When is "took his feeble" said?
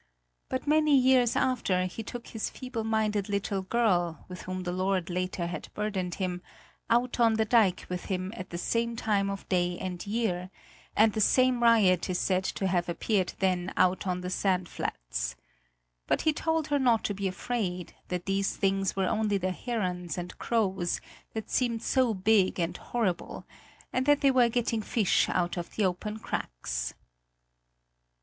2.01-2.83